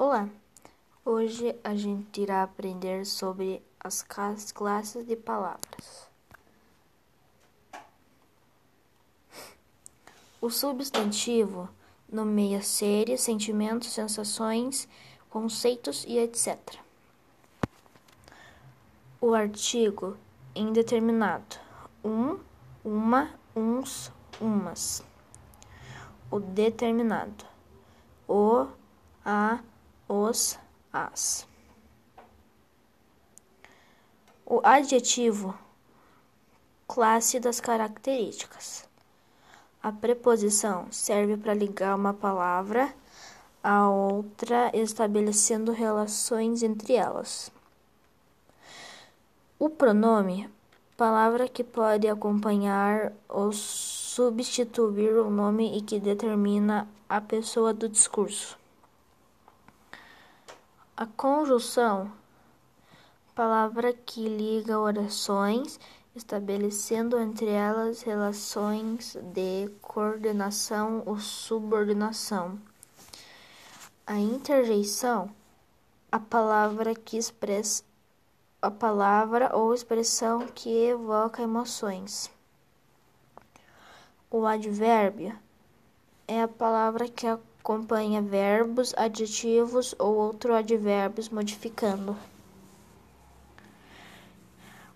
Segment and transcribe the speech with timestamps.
[0.00, 0.28] Olá!
[1.04, 6.08] Hoje a gente irá aprender sobre as classes de palavras.
[10.40, 11.68] O substantivo
[12.08, 14.88] nomeia seres, sentimentos, sensações,
[15.28, 16.56] conceitos e etc.
[19.20, 20.16] O artigo
[20.54, 21.56] indeterminado:
[22.04, 22.38] um,
[22.84, 25.02] uma, uns, umas.
[26.30, 27.44] O determinado:
[28.28, 28.68] o,
[29.24, 29.58] a,
[30.08, 30.58] os,
[30.92, 31.46] as.
[34.46, 35.54] O adjetivo,
[36.86, 38.88] classe das características.
[39.82, 42.92] A preposição serve para ligar uma palavra
[43.62, 47.52] a outra, estabelecendo relações entre elas.
[49.58, 50.48] O pronome,
[50.96, 58.58] palavra que pode acompanhar ou substituir o nome e que determina a pessoa do discurso.
[61.00, 62.10] A conjunção,
[63.32, 65.78] palavra que liga orações,
[66.12, 72.58] estabelecendo entre elas relações de coordenação ou subordinação.
[74.04, 75.30] A interjeição,
[76.10, 77.84] a palavra que expressa
[78.60, 82.28] a palavra ou expressão que evoca emoções.
[84.28, 85.38] O advérbio
[86.26, 87.24] é a palavra que
[87.68, 92.16] acompanha verbos, adjetivos ou outros advérbios modificando.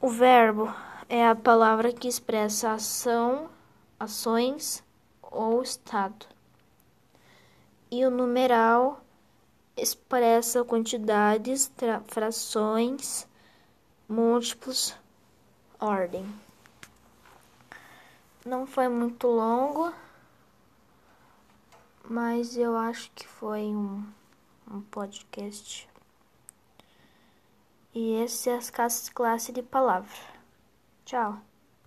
[0.00, 0.74] O verbo
[1.08, 3.48] é a palavra que expressa ação,
[4.00, 4.82] ações
[5.22, 6.26] ou estado.
[7.88, 9.00] E o numeral
[9.76, 11.70] expressa quantidades,
[12.08, 13.28] frações,
[14.08, 14.92] múltiplos,
[15.78, 16.26] ordem.
[18.44, 19.94] Não foi muito longo
[22.08, 24.04] mas eu acho que foi um,
[24.70, 25.88] um podcast.
[27.94, 30.16] E esse é as classes classe de palavra.
[31.04, 31.40] Tchau.